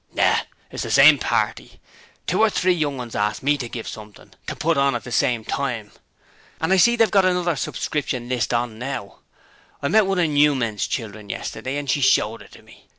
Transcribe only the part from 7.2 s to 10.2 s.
another subscription list on now. I met one